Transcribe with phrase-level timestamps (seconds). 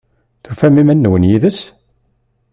[0.43, 1.59] Tufam iman-nwen yid-s?